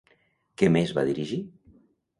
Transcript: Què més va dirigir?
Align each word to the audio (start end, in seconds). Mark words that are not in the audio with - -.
Què 0.61 0.71
més 0.77 0.95
va 0.99 1.05
dirigir? 1.13 1.41